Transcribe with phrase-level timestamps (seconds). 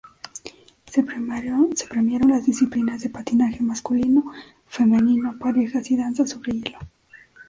[0.87, 4.31] Se premiaron las disciplinas de patinaje masculino,
[4.65, 6.79] femenino, parejas y danza sobre hielo.